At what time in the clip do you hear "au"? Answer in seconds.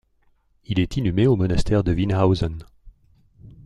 1.27-1.35